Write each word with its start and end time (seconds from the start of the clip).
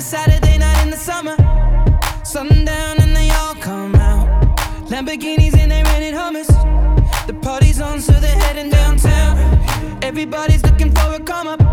a 0.00 0.02
Saturday 0.02 0.56
night 0.56 0.82
in 0.82 0.90
the 0.90 0.96
summer. 0.96 1.36
Sundown 2.24 2.96
and 3.02 3.14
they 3.14 3.28
all 3.40 3.54
come 3.54 3.94
out. 3.96 4.56
Lamborghinis 4.88 5.54
and 5.58 5.70
they 5.70 5.82
rented 5.82 6.14
hummus. 6.14 6.50
The 7.26 7.34
party's 7.34 7.80
on, 7.80 8.00
so 8.00 8.12
they're 8.12 8.40
heading 8.44 8.70
downtown. 8.70 9.34
Everybody's 10.02 10.62
looking 10.62 10.90
for 10.92 11.12
a 11.14 11.20
come 11.20 11.48
up. 11.48 11.69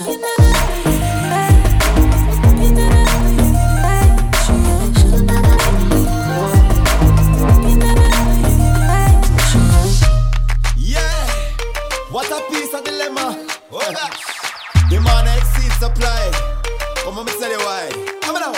Yeah, 0.00 0.06
what 12.12 12.30
a 12.30 12.40
piece 12.48 12.72
of 12.74 12.84
dilemma. 12.84 13.44
Oh, 13.72 13.78
Up. 13.80 14.14
Demand 14.88 15.26
exceeds 15.36 15.74
supply. 15.78 16.30
Come 17.02 17.18
on, 17.18 17.26
me 17.26 17.32
tell 17.32 17.50
you 17.50 17.58
why. 17.58 17.90
Come 18.22 18.36
on 18.36 18.42
now. 18.42 18.52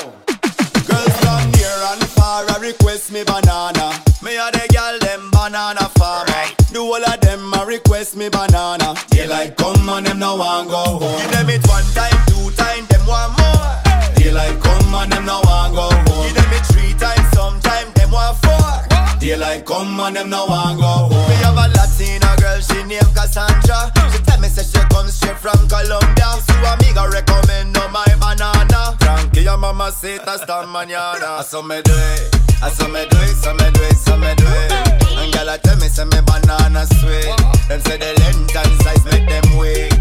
Girls 0.84 1.16
from 1.20 1.50
near 1.52 1.78
and 1.88 2.04
far 2.10 2.44
request 2.60 3.12
me 3.12 3.24
banana. 3.24 3.98
Me 4.22 4.36
a 4.36 4.50
the 4.52 4.68
girl 4.74 4.98
them 4.98 5.30
banana 5.30 5.88
farmer. 5.96 6.29
Do 6.72 6.82
all 6.84 7.04
of 7.04 7.20
them 7.20 7.52
a 7.54 7.66
request 7.66 8.16
me 8.16 8.28
banana. 8.28 8.94
Daylight 9.10 9.56
come 9.56 9.88
and 9.88 10.06
them 10.06 10.20
no 10.20 10.36
want 10.36 10.68
go 10.68 11.02
home. 11.02 11.18
Give 11.18 11.30
them 11.32 11.50
it 11.50 11.66
one 11.66 11.84
time, 11.94 12.14
two 12.30 12.50
time, 12.54 12.86
them 12.86 13.06
want 13.06 13.34
more. 13.38 14.14
Daylight 14.14 14.60
come 14.62 14.94
and 14.94 15.10
them 15.10 15.24
no 15.26 15.40
want 15.44 15.74
go 15.74 15.90
home. 15.90 16.26
Give 16.26 16.34
them 16.34 16.52
it 16.54 16.64
three 16.70 16.94
times, 16.94 17.26
sometime 17.34 17.90
them 17.94 18.12
want 18.12 18.38
four. 18.38 19.18
Daylight 19.18 19.66
come 19.66 19.98
and 19.98 20.14
them 20.14 20.30
no 20.30 20.46
want 20.46 20.78
go 20.78 21.10
home. 21.10 21.28
Me 21.28 21.34
have 21.42 21.58
a 21.58 21.66
Latina 21.74 22.30
girl, 22.38 22.60
she 22.60 22.82
named 22.86 23.10
Cassandra. 23.18 23.90
She 24.14 24.22
tell 24.22 24.38
me 24.38 24.46
say 24.46 24.62
she 24.62 24.78
come 24.94 25.08
straight 25.08 25.38
from 25.38 25.58
Colombia. 25.66 26.38
Su 26.38 26.54
amiga 26.70 27.10
recommend 27.10 27.72
no 27.74 27.88
my 27.88 28.06
banana. 28.22 28.94
Tranquila 29.00 29.58
mama 29.58 29.90
sita 29.90 30.38
esta 30.38 30.62
mañana. 30.70 31.42
So 31.42 31.62
me 31.62 31.82
do 31.82 31.92
it, 31.92 32.30
so 32.78 32.86
me 32.86 33.06
do 33.10 33.18
it, 33.26 33.34
so 33.42 33.54
me 33.54 33.70
do 33.74 33.82
it, 33.82 33.96
so 33.96 34.16
me 34.16 34.34
do 34.36 34.89
it. 35.30 35.36
And 35.36 35.46
girl 35.46 35.58
tell 35.58 35.76
me 35.76 35.88
say 35.88 36.04
me 36.04 36.20
banana 36.26 36.86
sweet. 36.86 37.36
Them 37.68 37.80
say 37.80 37.96
the 37.98 38.12
length 38.20 38.56
and 38.56 38.82
size 38.82 39.04
make 39.04 39.28
them 39.28 39.58
weak. 39.58 39.92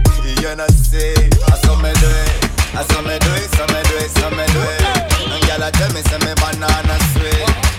You 0.41 0.55
know 0.55 0.67
see, 0.67 1.13
so 1.61 1.75
me 1.77 1.91
do 1.99 2.09
it, 2.09 2.49
so 2.87 3.01
me 3.01 3.17
do 3.19 3.31
it, 3.35 3.49
so 3.53 3.65
me 3.67 3.81
do 3.83 3.95
it, 3.97 4.09
so 4.11 4.29
me 4.31 4.45
do 4.47 4.61
it. 4.61 4.81
And 5.29 5.43
girl 5.45 5.71
tell 5.71 5.91
me 5.93 6.01
say 6.01 6.17
me 6.19 6.33
banana 6.39 6.97
sweet. 7.13 7.78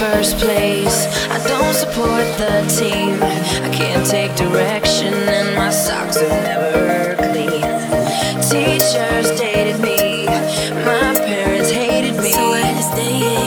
first 0.00 0.38
place. 0.38 1.06
I 1.28 1.38
don't 1.46 1.74
support 1.74 2.24
the 2.38 2.64
team. 2.78 3.22
I 3.22 3.68
can't 3.70 4.06
take 4.06 4.34
direction, 4.34 5.12
and 5.12 5.54
my 5.54 5.70
socks 5.70 6.16
are 6.16 6.28
never 6.28 7.16
clean. 7.16 7.60
Teachers 8.48 9.28
dated 9.38 9.78
me, 9.80 10.24
my 10.84 11.12
parents 11.14 11.70
hated 11.70 12.16
me. 12.16 12.32
So 12.32 12.52
I 12.52 12.80
stay 12.80 13.39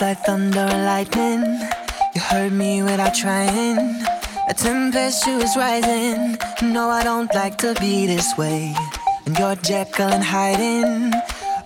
Like 0.00 0.24
thunder 0.24 0.60
and 0.60 0.86
lightning. 0.86 1.42
You 2.14 2.22
heard 2.22 2.52
me 2.52 2.82
without 2.82 3.14
trying. 3.14 4.02
A 4.48 4.54
tempestuous 4.54 5.54
rising. 5.58 6.38
No, 6.62 6.88
I 6.88 7.04
don't 7.04 7.32
like 7.34 7.58
to 7.58 7.74
be 7.78 8.06
this 8.06 8.34
way. 8.38 8.74
And 9.26 9.38
you're 9.38 9.56
Jekyll 9.56 10.08
and 10.08 10.24
hiding. 10.24 11.12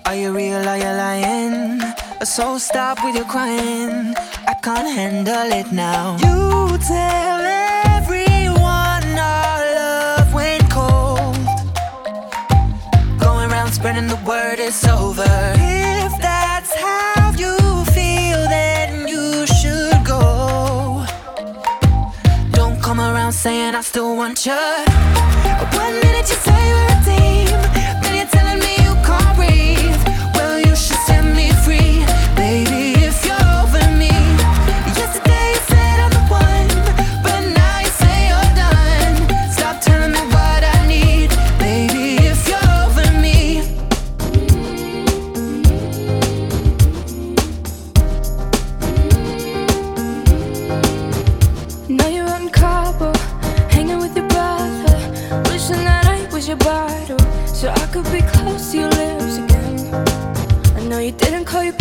Are 0.05 0.17
you 0.17 0.35
real? 0.35 0.69
Are 0.69 0.77
you 0.77 0.93
lying? 1.05 1.81
So 2.25 2.59
stop 2.59 3.05
with 3.05 3.15
your 3.15 3.25
crying. 3.27 4.15
I 4.49 4.55
can't 4.65 4.89
handle 4.89 5.53
it 5.53 5.71
now. 5.71 6.17
You 6.17 6.77
tell 6.79 7.41
everyone 7.95 9.17
our 9.17 9.65
love 9.79 10.35
went 10.35 10.69
cold. 10.73 11.37
Going 13.21 13.49
around 13.49 13.73
spreading 13.73 14.09
the 14.09 14.21
word 14.27 14.59
it's 14.59 14.85
over. 14.89 15.74
I 23.75 23.81
still 23.81 24.15
want 24.15 24.47
you. 24.47 25.24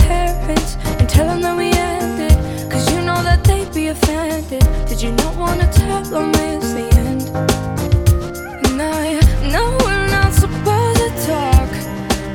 parents 0.08 0.78
and 1.00 1.08
tell 1.10 1.28
them 1.28 1.42
that 1.42 1.56
we 1.58 1.70
ended. 1.72 2.36
Cause 2.72 2.86
you 2.92 3.02
know 3.02 3.20
that 3.24 3.44
they'd 3.44 3.72
be 3.74 3.88
offended. 3.88 4.64
Did 4.88 5.02
you 5.02 5.12
not 5.12 5.36
wanna 5.36 5.68
tell 5.72 6.04
them 6.04 6.32
it's 6.50 6.72
the 6.78 6.88
end? 7.08 7.24
And 8.66 8.82
I 8.82 9.20
know 9.52 9.68
we're 9.86 10.08
not 10.18 10.32
supposed 10.34 11.00
to 11.06 11.10
talk, 11.32 11.70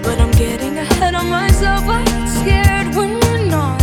but 0.03 0.17
I'm 0.23 0.33
getting 0.33 0.79
ahead 0.79 1.15
of 1.15 1.27
myself. 1.27 1.83
I 1.87 2.05
get 2.05 2.27
scared 2.41 2.89
when 2.97 3.11
we're 3.23 3.47
not. 3.57 3.81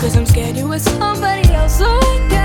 Cause 0.00 0.16
I'm 0.16 0.26
scared 0.26 0.56
you 0.56 0.68
with 0.68 0.82
somebody 0.82 1.48
else, 1.52 1.78
so 1.78 1.86
I. 1.86 2.41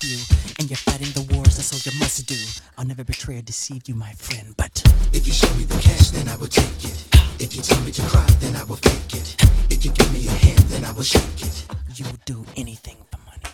few. 0.00 0.18
And 0.58 0.70
you're 0.70 0.76
fighting 0.76 1.10
the 1.12 1.26
wars 1.34 1.58
a 1.58 1.62
soldier 1.62 1.90
must 1.98 2.26
do. 2.26 2.38
I'll 2.76 2.84
never 2.86 3.04
betray 3.04 3.38
or 3.38 3.42
deceive 3.42 3.88
you, 3.88 3.94
my 3.94 4.12
friend, 4.12 4.54
but 4.56 4.82
if 5.12 5.26
you 5.26 5.32
show 5.32 5.52
me 5.54 5.64
the 5.64 5.78
cash, 5.80 6.10
then 6.10 6.28
I 6.28 6.36
will 6.36 6.46
take 6.46 6.84
it. 6.84 7.04
If 7.40 7.54
you 7.56 7.62
tell 7.62 7.80
me 7.82 7.90
to 7.92 8.02
cry, 8.02 8.26
then 8.40 8.56
I 8.56 8.64
will 8.64 8.76
fake 8.76 9.14
it. 9.14 9.36
If 9.70 9.84
you 9.84 9.90
give 9.92 10.12
me 10.12 10.26
a 10.26 10.30
hand, 10.30 10.58
then 10.70 10.84
I 10.84 10.92
will 10.92 11.02
shake 11.02 11.42
it. 11.42 11.66
You 11.96 12.04
will 12.06 12.20
do 12.24 12.44
anything 12.56 12.96
for 13.10 13.18
money. 13.26 13.50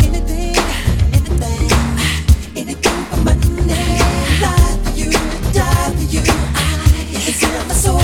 Anything, 0.00 0.56
anything, 1.18 1.70
anything 2.56 2.98
for 3.10 3.20
money. 3.22 3.48
Lie 4.42 4.78
for 4.84 4.92
you, 4.98 5.10
die 5.52 5.90
for 5.96 6.06
you. 6.14 6.22
I 6.22 7.20
can 7.24 7.34
sell 7.34 7.66
my 7.66 7.74
soul 7.74 7.97